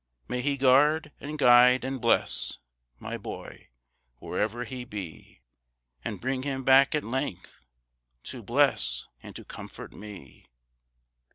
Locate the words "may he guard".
0.27-1.11